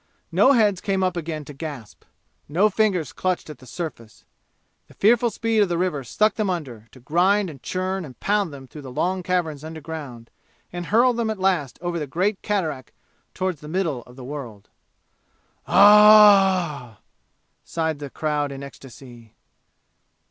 [0.31, 2.05] No heads came up again to gasp.
[2.49, 4.25] No fingers clutched at the surface.
[4.87, 8.51] The fearful speed of the river sucked them under, to grind and churn and pound
[8.51, 10.31] them through long caverns underground
[10.73, 12.91] and hurl them at last over the great cataract
[13.35, 14.69] toward the middle of the world.
[15.67, 17.03] "Ah h h h h!"
[17.69, 19.35] sighed the crowd in ecstasy.